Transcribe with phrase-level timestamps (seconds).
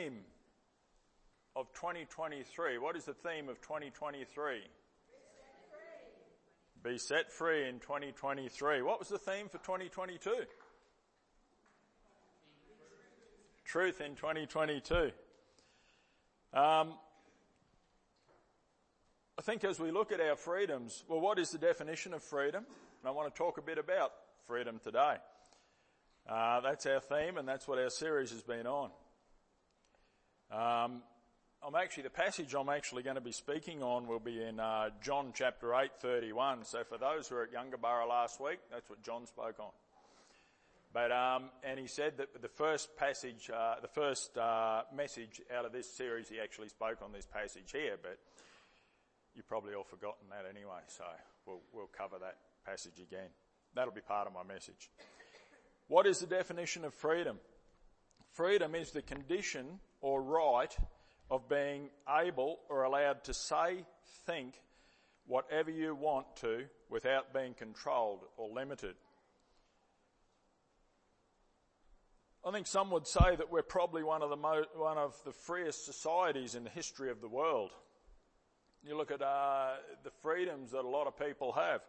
[0.00, 0.20] theme
[1.56, 2.78] of 2023?
[2.78, 4.60] What is the theme of 2023?
[6.82, 8.82] Be set free in 2023.
[8.82, 10.32] What was the theme for 2022?
[13.64, 14.94] Truth in 2022.
[16.52, 16.94] Um,
[19.38, 22.64] I think as we look at our freedoms, well, what is the definition of freedom?
[23.02, 24.12] And I want to talk a bit about
[24.46, 25.16] freedom today.
[26.28, 28.90] Uh, that's our theme, and that's what our series has been on.
[30.50, 31.02] Um,
[31.62, 34.90] I'm actually the passage I'm actually going to be speaking on will be in uh,
[35.00, 36.64] John chapter eight thirty one.
[36.64, 39.70] So for those who were at Yungaburra last week, that's what John spoke on.
[40.92, 45.64] But um, and he said that the first passage, uh, the first uh, message out
[45.64, 47.96] of this series, he actually spoke on this passage here.
[48.02, 48.18] But
[49.36, 51.04] you've probably all forgotten that anyway, so
[51.46, 53.28] we'll we'll cover that passage again.
[53.76, 54.90] That'll be part of my message.
[55.86, 57.38] What is the definition of freedom?
[58.32, 60.74] Freedom is the condition or right
[61.30, 63.84] of being able or allowed to say,
[64.26, 64.54] think,
[65.26, 68.94] whatever you want to without being controlled or limited.
[72.44, 75.32] I think some would say that we're probably one of the mo- one of the
[75.32, 77.70] freest societies in the history of the world.
[78.82, 81.82] You look at uh, the freedoms that a lot of people have.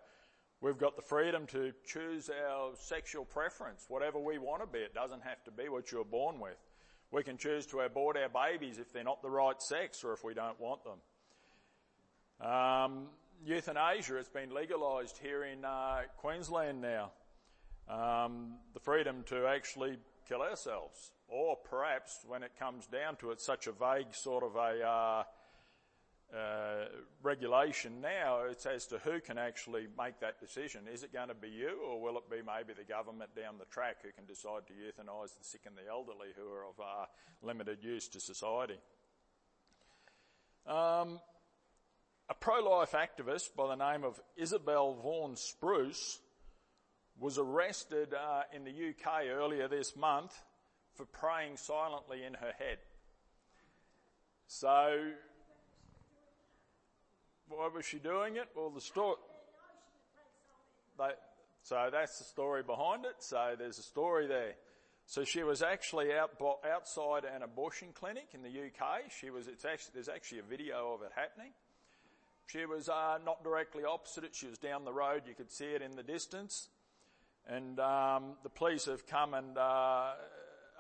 [0.60, 4.80] We've got the freedom to choose our sexual preference, whatever we want to be.
[4.80, 6.58] It doesn't have to be what you're born with.
[7.12, 10.24] We can choose to abort our babies if they're not the right sex or if
[10.24, 12.48] we don't want them.
[12.50, 13.08] Um,
[13.46, 17.12] euthanasia has been legalised here in uh, Queensland now.
[17.90, 23.42] Um, the freedom to actually kill ourselves, or perhaps when it comes down to it,
[23.42, 25.24] such a vague sort of a uh,
[26.34, 26.86] uh,
[27.22, 30.82] regulation now, it's as to who can actually make that decision.
[30.92, 33.66] Is it going to be you, or will it be maybe the government down the
[33.66, 37.06] track who can decide to euthanise the sick and the elderly who are of uh,
[37.42, 38.80] limited use to society?
[40.66, 41.20] Um,
[42.30, 46.20] a pro-life activist by the name of Isabel Vaughan Spruce
[47.20, 50.34] was arrested uh, in the UK earlier this month
[50.96, 52.78] for praying silently in her head.
[54.48, 55.12] So
[57.52, 58.50] why was she doing it?
[58.56, 59.16] Well, the story.
[61.64, 63.16] so that's the story behind it.
[63.20, 64.54] So there's a story there.
[65.06, 66.32] So she was actually out
[66.66, 69.12] outside an abortion clinic in the UK.
[69.20, 69.48] She was.
[69.48, 71.52] It's actually there's actually a video of it happening.
[72.48, 74.36] She was uh, not directly opposite it.
[74.36, 75.24] She was down the road.
[75.28, 76.70] You could see it in the distance.
[77.48, 80.12] And um, the police have come and uh,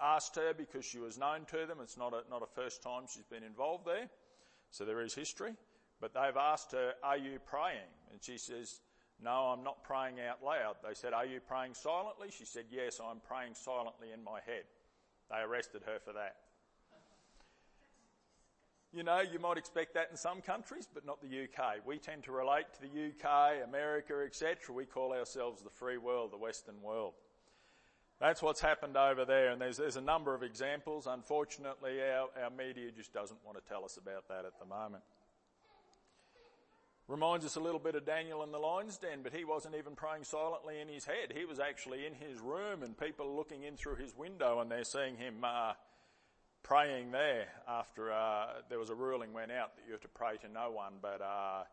[0.01, 1.77] asked her because she was known to them.
[1.81, 4.09] It's not a, not a first time she's been involved there.
[4.71, 5.53] So there is history.
[6.01, 7.87] But they've asked her, Are you praying?
[8.11, 8.81] And she says,
[9.23, 10.77] No, I'm not praying out loud.
[10.85, 12.29] They said, Are you praying silently?
[12.31, 14.63] She said, Yes, I'm praying silently in my head.
[15.29, 16.35] They arrested her for that.
[18.93, 21.77] You know, you might expect that in some countries, but not the UK.
[21.85, 24.75] We tend to relate to the UK, America, etc.
[24.75, 27.13] We call ourselves the free world, the Western world.
[28.19, 31.07] That's what's happened over there, and there's, there's a number of examples.
[31.07, 35.03] Unfortunately, our, our media just doesn't want to tell us about that at the moment.
[37.11, 39.95] Reminds us a little bit of Daniel in the lion's den, but he wasn't even
[39.95, 41.33] praying silently in his head.
[41.35, 44.85] He was actually in his room and people looking in through his window and they're
[44.85, 45.73] seeing him uh,
[46.63, 50.37] praying there after uh, there was a ruling went out that you have to pray
[50.37, 51.63] to no one but uh,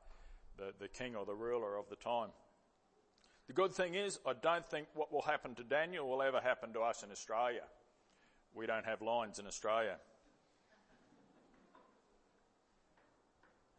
[0.56, 2.30] the, the king or the ruler of the time.
[3.46, 6.72] The good thing is, I don't think what will happen to Daniel will ever happen
[6.72, 7.62] to us in Australia.
[8.56, 9.98] We don't have lions in Australia.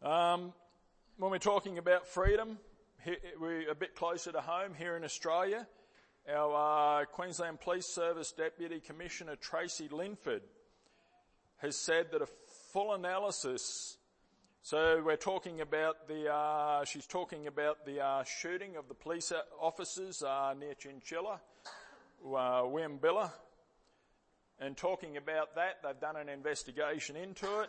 [0.02, 0.54] Um,
[1.20, 2.56] when we're talking about freedom,
[3.38, 5.66] we're a bit closer to home here in Australia.
[6.26, 10.40] Our uh, Queensland Police Service Deputy Commissioner Tracy Linford
[11.58, 12.28] has said that a
[12.72, 13.98] full analysis.
[14.62, 16.32] So we're talking about the.
[16.32, 21.38] Uh, she's talking about the uh, shooting of the police officers uh, near Chinchilla,
[22.24, 23.30] uh, Wieambilla,
[24.58, 27.68] and talking about that, they've done an investigation into it.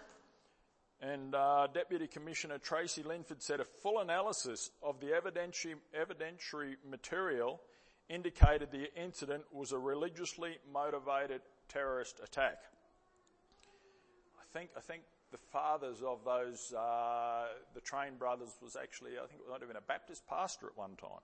[1.01, 7.59] And uh, Deputy Commissioner Tracy Linford said a full analysis of the evidentiary, evidentiary material
[8.07, 12.59] indicated the incident was a religiously motivated terrorist attack.
[14.39, 15.01] I think, I think
[15.31, 19.69] the fathers of those, uh, the Train brothers was actually, I think it might have
[19.69, 21.21] been a Baptist pastor at one time.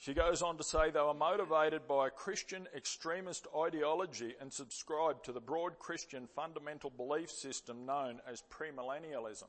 [0.00, 5.26] She goes on to say they were motivated by a Christian extremist ideology and subscribed
[5.26, 9.48] to the broad Christian fundamental belief system known as premillennialism.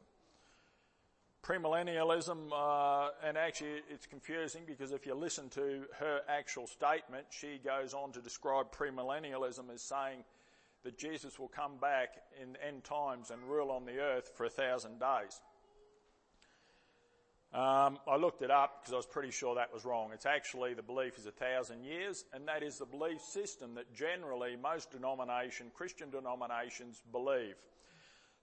[1.41, 7.57] Premillennialism, uh, and actually it's confusing because if you listen to her actual statement, she
[7.63, 10.25] goes on to describe premillennialism as saying
[10.83, 12.09] that Jesus will come back
[12.41, 15.39] in end times and rule on the earth for a thousand days.
[17.53, 20.11] Um, I looked it up because I was pretty sure that was wrong.
[20.13, 23.93] It's actually the belief is a thousand years, and that is the belief system that
[23.93, 27.55] generally most denomination, Christian denominations, believe.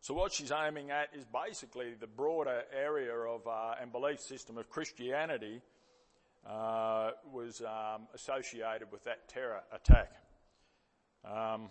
[0.01, 4.59] So what she's aiming at is basically the broader area of uh, and belief system
[4.59, 5.63] of Christianity
[6.47, 10.13] uh, was um, associated with that terror attack.
[11.25, 11.71] Um,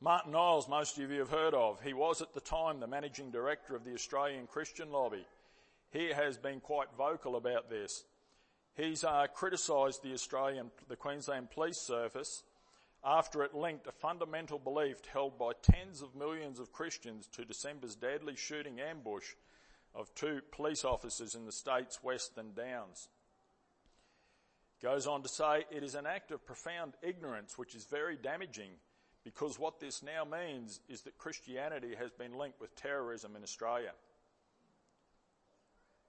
[0.00, 1.80] Martyn Iles, most of you have heard of.
[1.80, 5.26] He was at the time the managing director of the Australian Christian Lobby.
[5.90, 8.04] He has been quite vocal about this.
[8.76, 12.44] He's uh, criticised the Australian, the Queensland Police Service
[13.04, 17.96] after it linked a fundamental belief held by tens of millions of Christians to December's
[17.96, 19.34] deadly shooting ambush
[19.96, 23.08] of two police officers in the state's Western Downs.
[24.80, 28.70] Goes on to say, it is an act of profound ignorance which is very damaging
[29.34, 33.92] because what this now means is that Christianity has been linked with terrorism in Australia.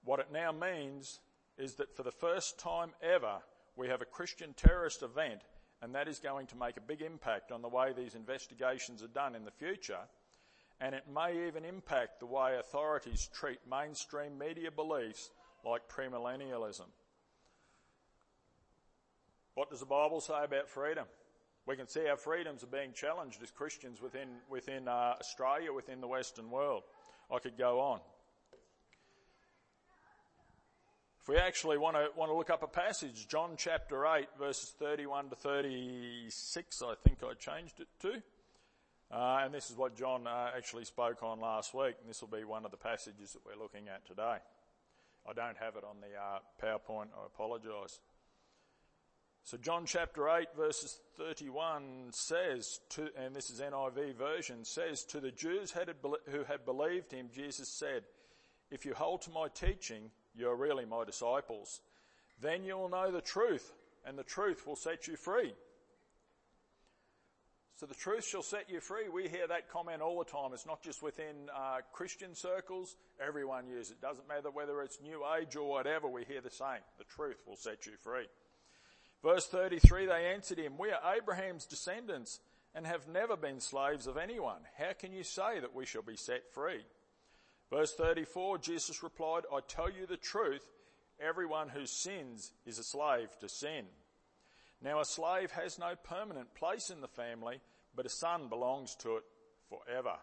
[0.05, 1.19] What it now means
[1.57, 3.39] is that for the first time ever,
[3.75, 5.41] we have a Christian terrorist event,
[5.81, 9.07] and that is going to make a big impact on the way these investigations are
[9.07, 10.07] done in the future,
[10.79, 15.29] and it may even impact the way authorities treat mainstream media beliefs
[15.65, 16.87] like premillennialism.
[19.55, 21.05] What does the Bible say about freedom?
[21.69, 26.01] We can see our freedoms are being challenged as Christians within, within uh, Australia, within
[26.01, 26.81] the Western world.
[27.31, 27.99] I could go on.
[31.21, 34.73] If we actually want to, want to look up a passage, John chapter 8, verses
[34.79, 38.13] 31 to 36, I think I changed it to.
[39.15, 42.35] Uh, and this is what John uh, actually spoke on last week, and this will
[42.35, 44.37] be one of the passages that we're looking at today.
[45.29, 47.99] I don't have it on the uh, PowerPoint, I apologise.
[49.43, 55.19] So John chapter 8 verses 31 says to, and this is NIV version, says to
[55.19, 58.03] the Jews who had believed him, Jesus said,
[58.71, 61.81] if you hold to my teaching, you're really my disciples.
[62.41, 63.73] Then you will know the truth
[64.05, 65.53] and the truth will set you free.
[67.79, 69.07] So the truth shall set you free.
[69.07, 70.51] We hear that comment all the time.
[70.53, 72.97] It's not just within uh, Christian circles.
[73.25, 74.01] Everyone uses it.
[74.01, 76.09] Doesn't matter whether it's New Age or whatever.
[76.09, 76.83] We hear the same.
[76.97, 78.25] The truth will set you free.
[79.23, 82.39] Verse 33, they answered him, we are Abraham's descendants
[82.73, 84.61] and have never been slaves of anyone.
[84.77, 86.85] How can you say that we shall be set free?
[87.69, 90.65] Verse 34, Jesus replied, I tell you the truth,
[91.19, 93.85] everyone who sins is a slave to sin.
[94.81, 97.59] Now a slave has no permanent place in the family,
[97.95, 99.23] but a son belongs to it
[99.67, 100.15] forever.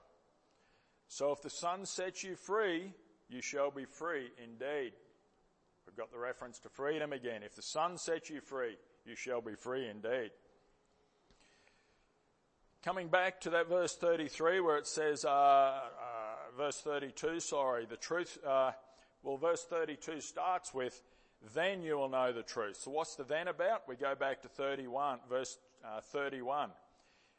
[1.09, 2.93] So if the son sets you free,
[3.29, 4.93] you shall be free indeed.
[5.97, 7.43] We've got the reference to freedom again.
[7.43, 8.77] If the Son sets you free,
[9.07, 10.31] you shall be free indeed.
[12.85, 15.81] Coming back to that verse 33 where it says, uh, uh,
[16.55, 18.73] verse 32, sorry, the truth, uh,
[19.23, 21.01] well, verse 32 starts with,
[21.55, 22.77] then you will know the truth.
[22.77, 23.89] So what's the then about?
[23.89, 26.73] We go back to 31, verse uh, 31.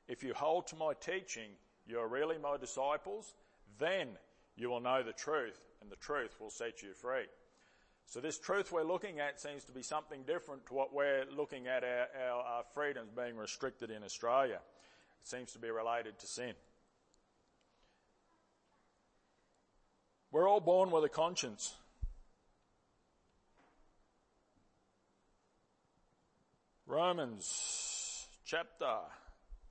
[0.07, 1.51] If you hold to my teaching,
[1.85, 3.35] you are really my disciples,
[3.77, 4.07] then
[4.55, 7.27] you will know the truth, and the truth will set you free.
[8.07, 11.67] So this truth we're looking at seems to be something different to what we're looking
[11.67, 14.59] at our, our, our freedoms being restricted in Australia.
[15.21, 16.53] It seems to be related to sin.
[20.31, 21.75] We're all born with a conscience.
[26.85, 28.99] Romans chapter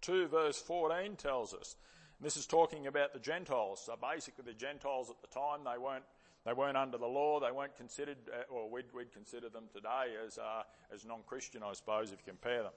[0.02, 1.76] 2 verse 14 tells us,
[2.20, 3.82] this is talking about the Gentiles.
[3.86, 6.04] So basically the Gentiles at the time, they weren't
[6.46, 7.40] they weren't under the law.
[7.40, 10.62] They weren't considered, uh, or we'd, we'd consider them today as, uh,
[10.94, 12.72] as non-Christian, I suppose, if you compare them.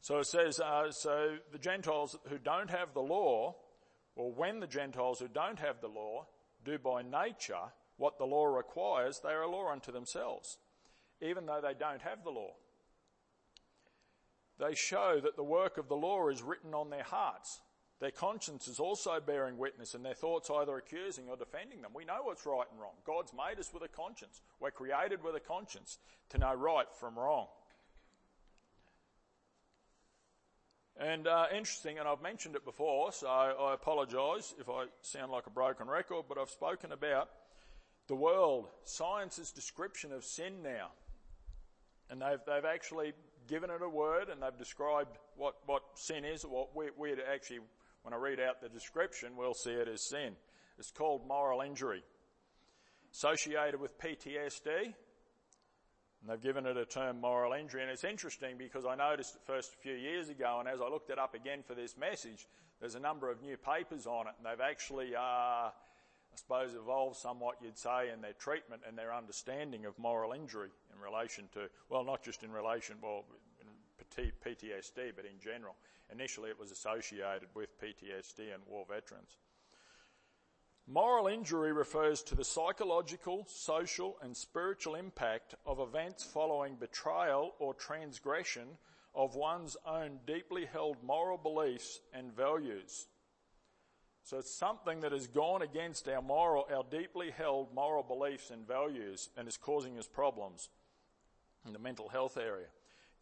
[0.00, 3.54] So it says, uh, so the Gentiles who don't have the law,
[4.14, 6.26] or when the Gentiles who don't have the law
[6.64, 10.56] do by nature what the law requires, they are a law unto themselves,
[11.20, 12.54] even though they don't have the law.
[14.58, 17.60] They show that the work of the law is written on their hearts,
[17.98, 21.92] their conscience is also bearing witness and their thoughts either accusing or defending them.
[21.94, 22.92] We know what's right and wrong.
[23.06, 24.42] God's made us with a conscience.
[24.60, 25.98] We're created with a conscience
[26.30, 27.46] to know right from wrong.
[30.98, 35.46] And uh, interesting, and I've mentioned it before, so I apologise if I sound like
[35.46, 37.28] a broken record, but I've spoken about
[38.08, 40.90] the world, science's description of sin now.
[42.08, 43.12] And they've, they've actually
[43.46, 47.60] given it a word and they've described what, what sin is, what we, we'd actually
[48.06, 50.36] when I read out the description, we'll see it as sin.
[50.78, 52.04] It's called moral injury.
[53.12, 54.94] Associated with PTSD,
[56.20, 57.82] And they've given it a term moral injury.
[57.82, 60.88] And it's interesting because I noticed it first a few years ago, and as I
[60.88, 62.46] looked it up again for this message,
[62.78, 65.72] there's a number of new papers on it, and they've actually, uh, I
[66.36, 71.00] suppose, evolved somewhat, you'd say, in their treatment and their understanding of moral injury in
[71.00, 73.24] relation to, well, not just in relation, well,
[74.04, 75.74] PTSD, but in general.
[76.12, 79.38] Initially, it was associated with PTSD and war veterans.
[80.88, 87.74] Moral injury refers to the psychological, social and spiritual impact of events following betrayal or
[87.74, 88.78] transgression
[89.12, 93.08] of one's own deeply held moral beliefs and values.
[94.22, 98.66] So it's something that has gone against our moral, our deeply held moral beliefs and
[98.66, 100.68] values and is causing us problems
[101.66, 102.66] in the mental health area.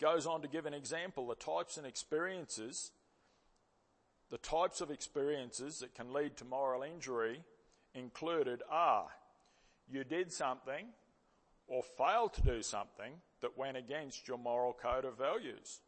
[0.00, 2.90] Goes on to give an example, the types and experiences,
[4.30, 7.42] the types of experiences that can lead to moral injury
[7.94, 9.06] included are
[9.88, 10.86] you did something
[11.66, 15.80] or failed to do something that went against your moral code of values.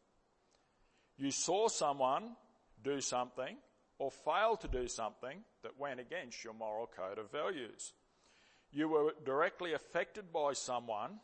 [1.17, 2.35] You saw someone
[2.83, 3.57] do something
[3.99, 7.93] or failed to do something that went against your moral code of values.
[8.71, 11.19] You were directly affected by someone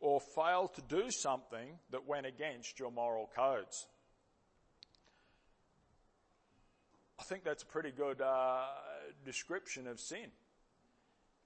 [0.00, 3.86] or failed to do something that went against your moral codes.
[7.18, 8.64] I think that's a pretty good uh,
[9.24, 10.30] description of sin.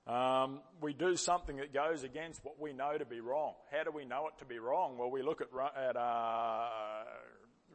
[0.06, 3.54] Um, we do something that goes against what we know to be wrong.
[3.70, 4.98] How do we know it to be wrong?
[4.98, 6.68] Well, we look at, at uh,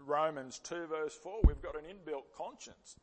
[0.05, 1.41] Romans 2 verse 4.
[1.45, 2.97] We've got an inbuilt conscience.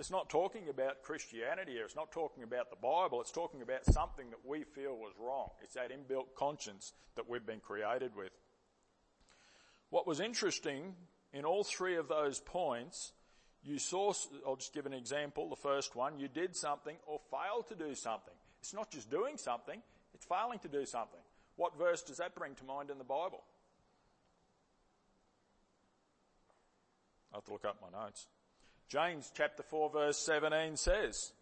[0.00, 1.84] It's not talking about Christianity here.
[1.84, 3.20] It's not talking about the Bible.
[3.20, 5.50] It's talking about something that we feel was wrong.
[5.62, 8.32] It's that inbuilt conscience that we've been created with.
[9.90, 10.94] What was interesting
[11.34, 13.12] in all three of those points
[13.62, 14.14] you saw,
[14.46, 17.94] I'll just give an example, the first one, you did something or failed to do
[17.94, 18.32] something.
[18.62, 19.82] It's not just doing something,
[20.14, 21.20] it's failing to do something.
[21.56, 23.42] What verse does that bring to mind in the Bible?
[27.34, 28.26] I have to look up my notes.
[28.90, 31.32] James chapter 4 verse 17 says,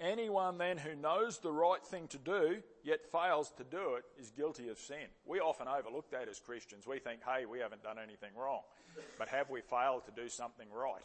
[0.00, 4.30] Anyone then who knows the right thing to do, yet fails to do it, is
[4.30, 5.06] guilty of sin.
[5.24, 6.86] We often overlook that as Christians.
[6.86, 8.60] We think, hey, we haven't done anything wrong.
[9.16, 11.02] But have we failed to do something right?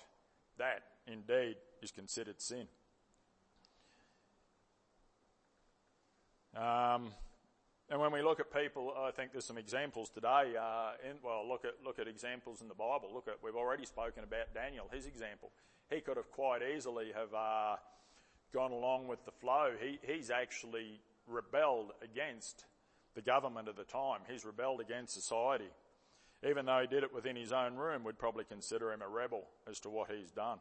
[0.57, 2.67] That indeed is considered sin.
[6.57, 7.13] Um,
[7.91, 10.53] and when we look at people, I think there's some examples today.
[10.57, 13.09] Uh, in, well, look at look at examples in the Bible.
[13.13, 14.87] Look at we've already spoken about Daniel.
[14.91, 15.51] His example,
[15.89, 17.75] he could have quite easily have uh,
[18.53, 19.71] gone along with the flow.
[19.77, 22.63] He he's actually rebelled against
[23.13, 24.21] the government of the time.
[24.29, 25.69] He's rebelled against society.
[26.47, 29.43] Even though he did it within his own room, we'd probably consider him a rebel
[29.69, 30.59] as to what he's done.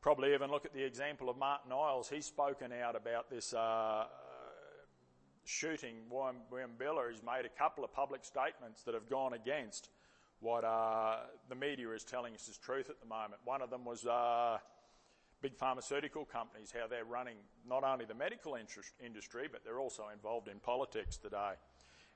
[0.00, 2.08] Probably even look at the example of Martyn Iles.
[2.08, 4.04] He's spoken out about this uh,
[5.44, 7.10] shooting Wieambilla.
[7.10, 9.90] has made a couple of public statements that have gone against
[10.40, 11.16] what uh,
[11.48, 13.40] the media is telling us is truth at the moment.
[13.44, 14.58] One of them was uh,
[15.40, 17.36] big pharmaceutical companies, how they're running
[17.68, 18.56] not only the medical
[19.04, 21.52] industry, but they're also involved in politics today.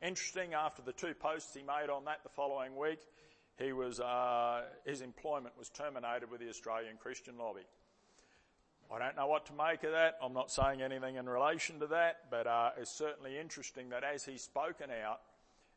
[0.03, 3.01] Interesting, after the two posts he made on that the following week,
[3.59, 7.63] he was, uh, his employment was terminated with the Australian Christian Lobby.
[8.95, 10.17] I don't know what to make of that.
[10.23, 14.25] I'm not saying anything in relation to that, but uh, it's certainly interesting that as
[14.25, 15.21] he's spoken out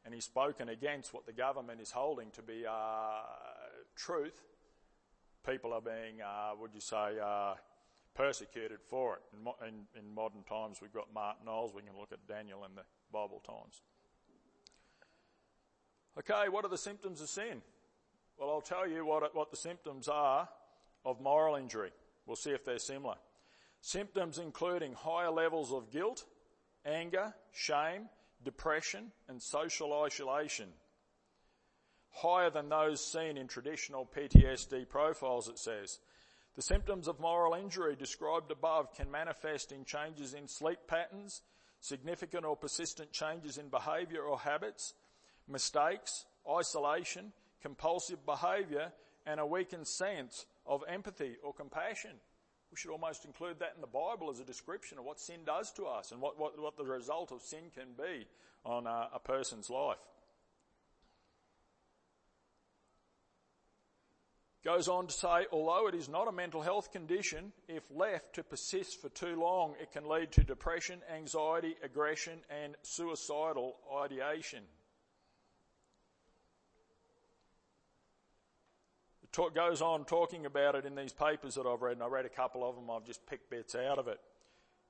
[0.06, 3.22] and he's spoken against what the government is holding to be uh,
[3.96, 4.44] truth,
[5.46, 7.56] people are being, uh, would you say, uh,
[8.14, 9.22] persecuted for it.
[9.34, 11.74] In, mo- in, in modern times, we've got Martyn Iles.
[11.74, 13.82] We can look at Daniel in the Bible times.
[16.18, 17.62] Okay, what are the symptoms of sin?
[18.38, 20.48] Well, I'll tell you what, what the symptoms are
[21.06, 21.92] of moral injury.
[22.30, 23.16] We'll see if they're similar.
[23.82, 26.26] Symptoms including higher levels of guilt,
[26.86, 28.08] anger, shame,
[28.44, 30.68] depression, and social isolation.
[32.12, 35.98] Higher than those seen in traditional PTSD profiles, it says.
[36.56, 41.42] The symptoms of moral injury described above can manifest in changes in sleep patterns,
[41.80, 44.94] significant or persistent changes in behaviour or habits,
[45.48, 47.34] mistakes, isolation,
[47.64, 48.92] compulsive behaviour,
[49.26, 52.12] and a weakened sense of empathy or compassion.
[52.72, 55.72] We should almost include that in the Bible as a description of what sin does
[55.74, 58.28] to us and what, what, what the result of sin can be
[58.64, 59.98] on a, a person's life.
[64.64, 68.44] Goes on to say, although it is not a mental health condition, if left to
[68.44, 74.64] persist for too long, it can lead to depression, anxiety, aggression, and suicidal ideation.
[79.48, 82.26] It goes on talking about it in these papers that I've read, and I read
[82.26, 84.20] a couple of them, I've just picked bits out of it.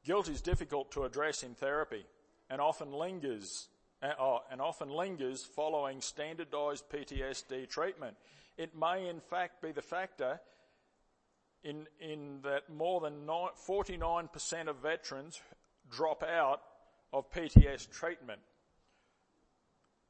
[0.03, 2.05] Guilt is difficult to address in therapy
[2.49, 3.67] and often lingers
[4.01, 8.15] oh, and often lingers following standardized PTSD treatment.
[8.57, 10.39] It may in fact be the factor
[11.63, 15.41] in, in that more than 49% of veterans
[15.91, 16.61] drop out
[17.11, 18.39] of PTS treatment.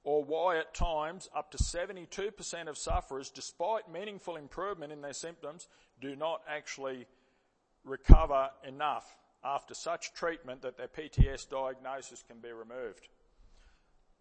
[0.03, 5.68] Or why at times up to 72% of sufferers, despite meaningful improvement in their symptoms,
[6.00, 7.06] do not actually
[7.84, 13.08] recover enough after such treatment that their PTS diagnosis can be removed.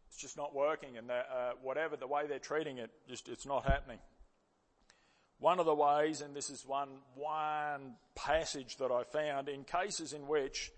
[0.09, 3.65] It's just not working, and uh, whatever the way they're treating it, just it's not
[3.65, 3.99] happening.
[5.39, 10.13] One of the ways, and this is one one passage that I found, in cases
[10.13, 10.73] in which,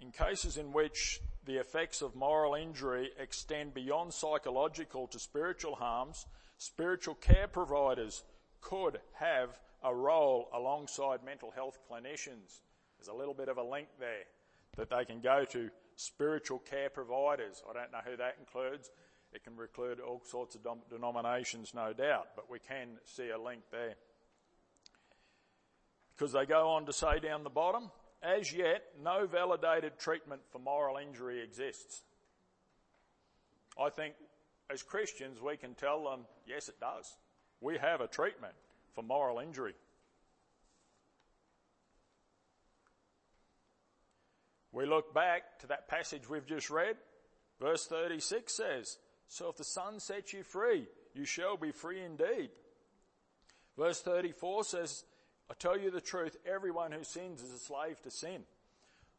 [0.00, 6.26] in cases in which the effects of moral injury extend beyond psychological to spiritual harms,
[6.58, 8.22] spiritual care providers
[8.60, 12.60] could have a role alongside mental health clinicians.
[12.98, 14.26] There's a little bit of a link there
[14.76, 17.62] that they can go to spiritual care providers.
[17.68, 18.90] I don't know who that includes.
[19.32, 23.62] It can include all sorts of denominations, no doubt, but we can see a link
[23.72, 23.94] there.
[26.14, 27.90] Because they go on to say down the bottom,
[28.22, 32.02] as yet, no validated treatment for moral injury exists.
[33.80, 34.14] I think
[34.70, 37.16] as Christians, we can tell them, yes, it does.
[37.60, 38.54] We have a treatment
[38.94, 39.74] for moral injury.
[44.72, 46.96] We look back to that passage we've just read.
[47.60, 48.98] Verse 36 says,
[49.28, 52.50] So if the Son sets you free, you shall be free indeed.
[53.76, 55.04] Verse 34 says,
[55.50, 58.42] I tell you the truth, everyone who sins is a slave to sin.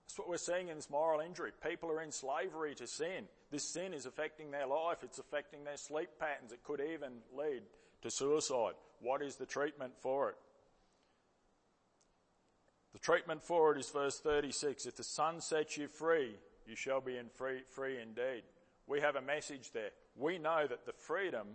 [0.05, 1.51] That's what we're seeing in this moral injury.
[1.63, 3.25] People are in slavery to sin.
[3.51, 5.03] This sin is affecting their life.
[5.03, 6.51] It's affecting their sleep patterns.
[6.51, 7.61] It could even lead
[8.01, 8.73] to suicide.
[9.01, 10.35] What is the treatment for it?
[12.93, 14.87] The treatment for it is verse 36.
[14.87, 16.35] If the Son sets you free,
[16.67, 18.43] you shall be in free, free indeed.
[18.87, 19.91] We have a message there.
[20.15, 21.47] We know that the freedom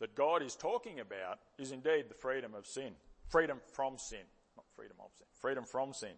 [0.00, 2.92] that God is talking about is indeed the freedom of sin.
[3.28, 4.20] Freedom from sin.
[4.56, 5.26] Not freedom of sin.
[5.40, 6.12] Freedom from sin.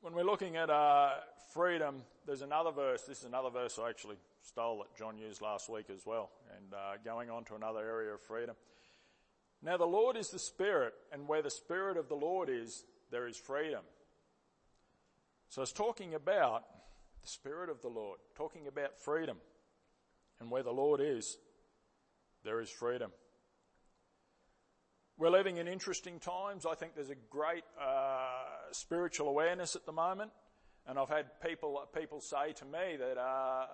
[0.00, 1.10] When we're looking at uh,
[1.52, 3.02] freedom, there's another verse.
[3.02, 6.72] This is another verse I actually stole that John used last week as well, and
[6.72, 8.56] uh, going on to another area of freedom.
[9.62, 13.28] Now, the Lord is the Spirit, and where the Spirit of the Lord is, there
[13.28, 13.82] is freedom.
[15.50, 16.64] So it's talking about
[17.20, 19.36] the Spirit of the Lord, talking about freedom.
[20.40, 21.36] And where the Lord is,
[22.44, 23.10] there is freedom.
[25.18, 26.64] We're living in interesting times.
[26.64, 30.30] I think there's a great uh, spiritual awareness at the moment.
[30.86, 33.66] And I've had people, people say to me that uh,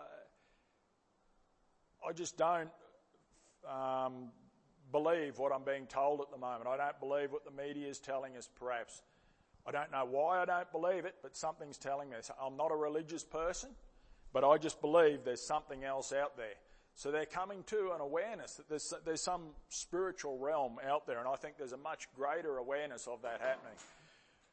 [2.07, 2.71] I just don't
[3.71, 4.31] um,
[4.91, 6.69] believe what I'm being told at the moment.
[6.69, 9.03] I don't believe what the media is telling us, perhaps.
[9.67, 12.17] I don't know why I don't believe it, but something's telling me.
[12.41, 13.71] I'm not a religious person,
[14.37, 16.59] but I just believe there's something else out there.
[16.95, 21.27] So they're coming to an awareness that there's, there's some spiritual realm out there, and
[21.27, 23.79] I think there's a much greater awareness of that happening.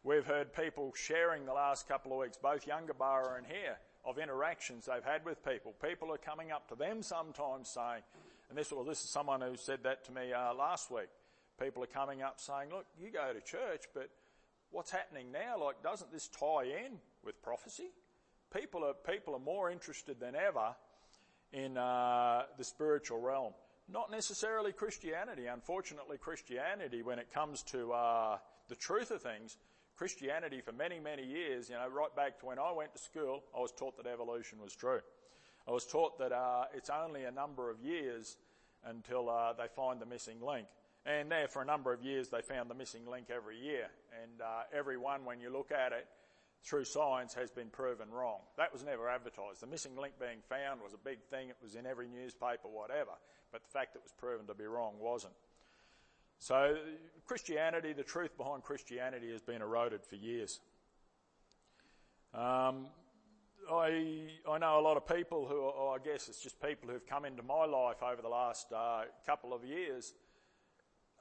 [0.01, 4.85] We've heard people sharing the last couple of weeks, both Yungaburra and here, of interactions
[4.85, 5.73] they've had with people.
[5.83, 8.03] People are coming up to them sometimes saying,
[8.47, 11.09] and this, well, this is someone who said that to me uh, last week.
[11.59, 14.09] People are coming up saying, look, you go to church, but
[14.71, 15.61] what's happening now?
[15.61, 17.89] Like, doesn't this tie in with prophecy?
[18.53, 20.75] People are, people are more interested than ever
[21.51, 23.53] in uh, the spiritual realm.
[23.89, 25.47] Not necessarily Christianity.
[25.47, 28.37] Unfortunately, Christianity, when it comes to uh,
[28.69, 29.57] the truth of things,
[29.95, 33.43] Christianity for many, many years, you know, right back to when I went to school,
[33.55, 34.99] I was taught that evolution was true.
[35.67, 38.37] I was taught that uh, it's only a number of years
[38.85, 40.67] until uh, they find the missing link.
[41.05, 43.87] And there, for a number of years, they found the missing link every year.
[44.21, 46.07] And uh, every one, when you look at it
[46.63, 48.39] through science, has been proven wrong.
[48.57, 49.61] That was never advertised.
[49.61, 51.49] The missing link being found was a big thing.
[51.49, 53.11] It was in every newspaper, whatever.
[53.51, 55.33] But the fact that it was proven to be wrong wasn't.
[56.39, 56.77] So
[57.25, 60.59] Christianity, the truth behind Christianity has been eroded for years.
[62.33, 62.87] Um,
[63.71, 67.05] I, I know a lot of people who, are, I guess it's just people who've
[67.05, 70.13] come into my life over the last uh, couple of years.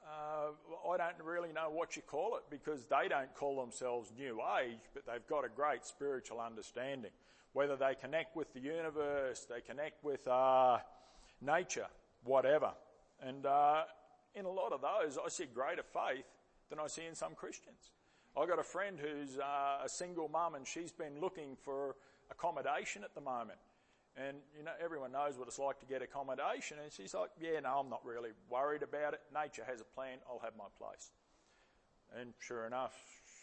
[0.05, 4.41] Uh, I don't really know what you call it because they don't call themselves New
[4.61, 7.11] Age, but they've got a great spiritual understanding.
[7.53, 10.79] Whether they connect with the universe, they connect with uh,
[11.41, 11.87] nature,
[12.23, 12.71] whatever.
[13.21, 13.83] And uh,
[14.35, 16.25] in a lot of those, I see greater faith
[16.69, 17.91] than I see in some Christians.
[18.35, 21.95] I've got a friend who's uh, a single mum and she's been looking for
[22.31, 23.59] accommodation at the moment.
[24.15, 26.77] And, you know, everyone knows what it's like to get accommodation.
[26.81, 29.21] And she's like, yeah, no, I'm not really worried about it.
[29.33, 30.17] Nature has a plan.
[30.29, 31.09] I'll have my place.
[32.19, 32.93] And sure enough,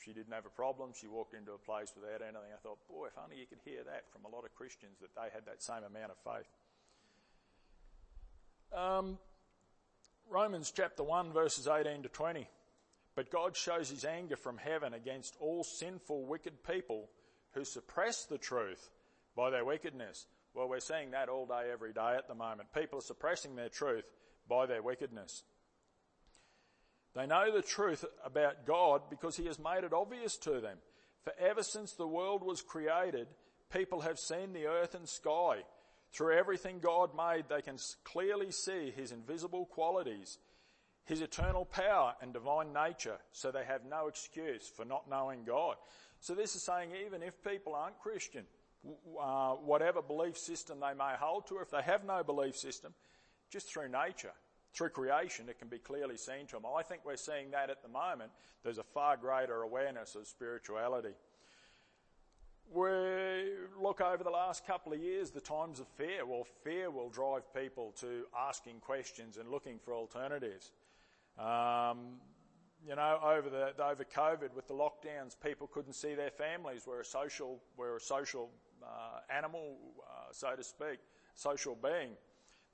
[0.05, 0.93] she didn't have a problem.
[0.95, 2.55] She walked into a place without anything.
[2.55, 5.15] I thought, boy, if only you could hear that from a lot of Christians that
[5.17, 6.49] they had that same amount of faith.
[8.73, 9.19] Um,
[10.31, 12.47] Romans chapter 1, verses 18 to 20.
[13.17, 17.09] But God shows his anger from heaven against all sinful, wicked people
[17.53, 18.89] who suppress the truth
[19.37, 20.27] by their wickedness.
[20.55, 22.73] Well, we're seeing that all day, every day at the moment.
[22.75, 24.05] People are suppressing their truth
[24.49, 25.45] by their wickedness.
[27.15, 30.79] They know the truth about God because He has made it obvious to them.
[31.23, 33.29] For ever since the world was created,
[33.73, 35.63] people have seen the earth and sky.
[36.13, 40.39] Through everything God made, they can clearly see His invisible qualities,
[41.05, 45.77] His eternal power and divine nature, so they have no excuse for not knowing God.
[46.21, 48.45] So this is saying even if people aren't Christian,
[49.21, 52.95] uh, whatever belief system they may hold to, if they have no belief system,
[53.51, 54.33] just through nature,
[54.73, 56.65] through creation, it can be clearly seen to them.
[56.67, 58.31] I think we're seeing that at the moment.
[58.63, 61.15] There's a far greater awareness of spirituality.
[62.73, 62.89] We
[63.81, 66.25] look over the last couple of years, the times of fear.
[66.25, 70.71] Well, fear will drive people to asking questions and looking for alternatives.
[71.37, 72.21] Um,
[72.87, 76.85] you know, over the over COVID with the lockdowns, people couldn't see their families.
[76.87, 78.51] We're a social, we're a social
[79.35, 79.77] animal,
[80.09, 80.99] uh, so to speak,
[81.35, 82.13] social being.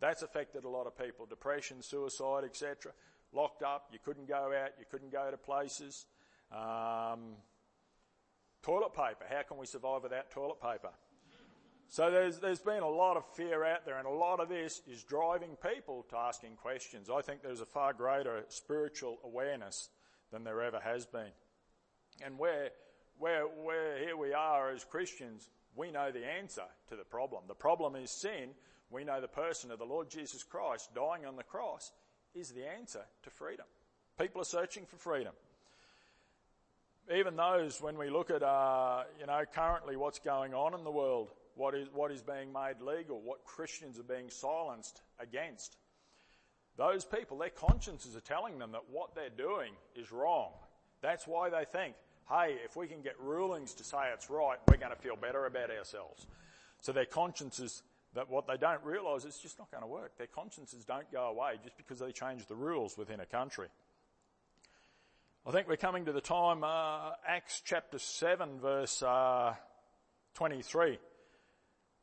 [0.01, 1.27] That's affected a lot of people.
[1.27, 2.93] Depression, suicide, etc.
[3.33, 6.07] Locked up, you couldn't go out, you couldn't go to places.
[6.53, 7.37] Um,
[8.63, 10.91] toilet paper, how can we survive without toilet paper?
[11.89, 14.83] So there's, there's been a lot of fear out there and a lot of this
[14.91, 17.09] is driving people to asking questions.
[17.09, 19.89] I think there's a far greater spiritual awareness
[20.33, 21.31] than there ever has been.
[22.25, 22.71] And where,
[23.19, 27.45] where, where here we are as Christians, we know the answer to the problem.
[27.47, 28.51] The problem is sin,
[28.91, 31.93] we know the person of the Lord Jesus Christ dying on the cross
[32.35, 33.67] is the answer to freedom.
[34.19, 35.33] People are searching for freedom.
[37.15, 40.91] Even those, when we look at, uh, you know, currently what's going on in the
[40.91, 45.77] world, what is, what is being made legal, what Christians are being silenced against,
[46.77, 50.51] those people, their consciences are telling them that what they're doing is wrong.
[51.01, 51.95] That's why they think,
[52.31, 55.47] hey, if we can get rulings to say it's right, we're going to feel better
[55.47, 56.27] about ourselves.
[56.81, 57.83] So their consciences
[58.15, 60.17] that what they don't realise is just not going to work.
[60.17, 63.69] Their consciences don't go away just because they change the rules within a country.
[65.47, 69.55] I think we're coming to the time, uh, Acts chapter 7 verse uh,
[70.35, 70.99] 23.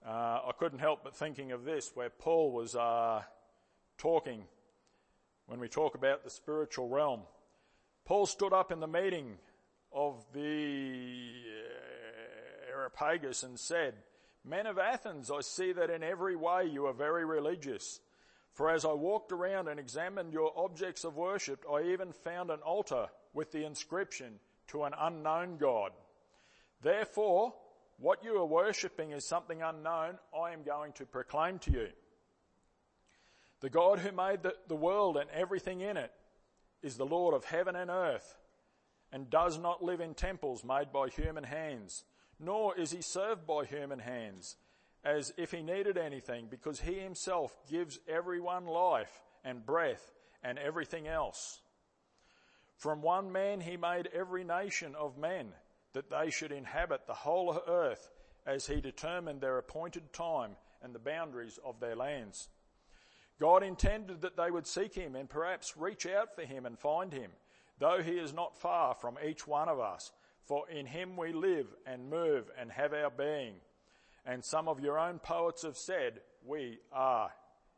[0.06, 3.22] Uh, I couldn't help but thinking of this where Paul was uh,
[3.98, 4.44] talking
[5.48, 7.22] when we talk about the spiritual realm.
[8.06, 9.38] Paul stood up in the meeting
[9.94, 13.96] of the uh, Areopagus and said,
[14.46, 18.00] Men of Athens, I see that in every way you are very religious.
[18.54, 22.60] For as I walked around and examined your objects of worship, I even found an
[22.60, 25.92] altar with the inscription to an unknown God.
[26.82, 27.54] Therefore,
[27.98, 31.88] what you are worshipping is something unknown I am going to proclaim to you.
[33.62, 36.12] The God who made the, the world and everything in it
[36.82, 38.36] is the Lord of heaven and earth
[39.14, 42.04] and does not live in temples made by human hands
[42.40, 44.56] nor is he served by human hands
[45.04, 51.08] as if he needed anything because he himself gives everyone life and breath and everything
[51.08, 51.60] else.
[52.78, 55.50] From one man he made every nation of men
[55.94, 58.10] that they should inhabit the whole earth
[58.46, 62.50] as he determined their appointed time and the boundaries of their lands.
[63.40, 67.12] God intended that they would seek him and perhaps reach out for him and find
[67.12, 67.32] him,
[67.80, 70.12] though he is not far from each one of us
[70.46, 73.56] for in him we live and move and have our being.
[74.26, 77.32] And some of your own poets have said, we are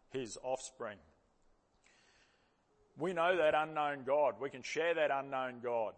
[0.10, 0.98] his offspring.
[2.98, 4.36] We know that unknown God.
[4.40, 5.94] We can share that unknown God.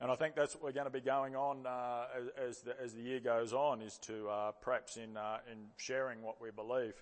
[0.00, 2.04] And I think that's what we're going to be going on uh,
[2.48, 6.22] as, the, as, the, year goes on, is to uh, perhaps in, uh, in sharing
[6.22, 6.94] what we believe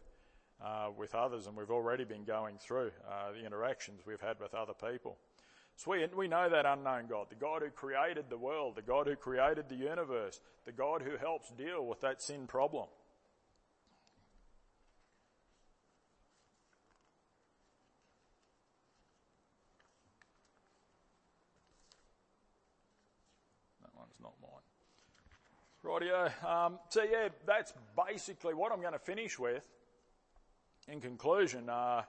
[0.62, 1.46] uh, with others.
[1.46, 5.16] And we've already been going through uh, the interactions we've had with other people.
[5.77, 9.07] So we, we know that unknown God, the God who created the world, the God
[9.07, 12.87] who created the universe, the God who helps deal with that sin problem.
[23.81, 24.51] That one's not mine.
[25.85, 26.45] Rightio.
[26.49, 27.73] Um, so yeah, that's
[28.09, 29.67] basically what I'm going to finish with.
[30.87, 32.03] In conclusion, uh,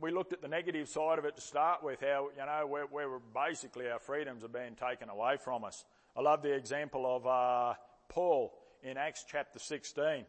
[0.00, 2.86] we looked at the negative side of it to start with, how, you know, where,
[2.86, 5.84] where basically our freedoms are being taken away from us.
[6.16, 7.74] I love the example of uh,
[8.08, 10.24] Paul in Acts chapter 16.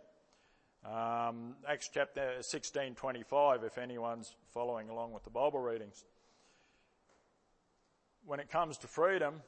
[0.85, 6.05] Um, Acts chapter 16, 25, if anyone's following along with the Bible readings.
[8.25, 9.41] when it comes to freedom,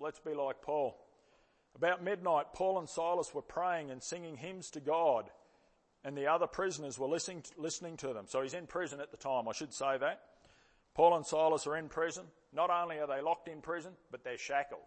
[0.00, 0.96] let's be like Paul.
[1.76, 5.30] About midnight, Paul and Silas were praying and singing hymns to God,
[6.04, 8.26] and the other prisoners were listening, listening to them.
[8.26, 10.20] So he's in prison at the time, I should say that.
[10.94, 12.24] Paul and Silas are in prison.
[12.52, 14.82] Not only are they locked in prison, but they're shackled.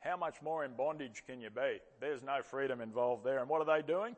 [0.00, 1.80] How much more in bondage can you be?
[2.00, 3.38] There's no freedom involved there.
[3.38, 4.16] And what are they doing?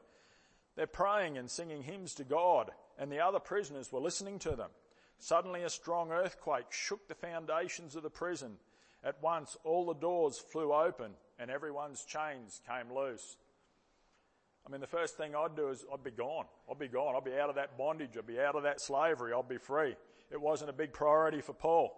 [0.77, 4.71] They're praying and singing hymns to God, and the other prisoners were listening to them.
[5.19, 8.57] Suddenly a strong earthquake shook the foundations of the prison.
[9.03, 13.37] At once all the doors flew open and everyone's chains came loose.
[14.69, 16.45] I mean, the first thing I'd do is I'd be gone.
[16.71, 17.17] I'd be gone.
[17.17, 18.19] I'd be out of that bondage.
[18.19, 19.33] I'd be out of that slavery.
[19.33, 19.97] I'd be free.
[20.31, 21.91] It wasn't a big priority for Paul.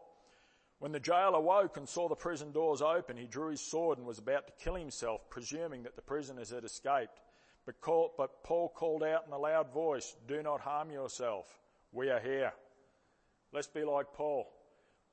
[0.79, 4.07] When the jailer woke and saw the prison doors open, he drew his sword and
[4.07, 7.21] was about to kill himself, presuming that the prisoners had escaped.
[7.67, 11.47] But, call, but Paul called out in a loud voice, Do not harm yourself.
[11.93, 12.53] We are here.
[13.53, 14.47] Let's be like Paul.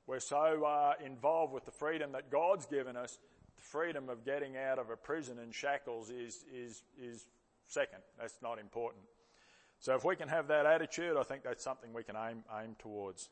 [0.06, 3.18] We're so uh, involved with the freedom that God's given us.
[3.56, 7.26] The freedom of getting out of a prison and shackles is, is, is
[7.68, 8.00] second.
[8.18, 9.04] That's not important.
[9.80, 12.74] So if we can have that attitude, I think that's something we can aim, aim
[12.78, 13.30] towards.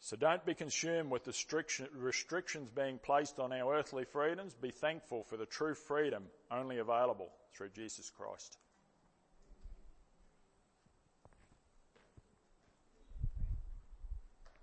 [0.00, 4.54] So don't be consumed with the restrictions being placed on our earthly freedoms.
[4.54, 8.56] Be thankful for the true freedom only available through Jesus Christ.